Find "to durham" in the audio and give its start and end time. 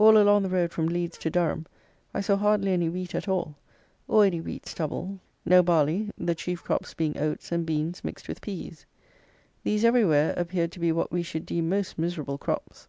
1.18-1.66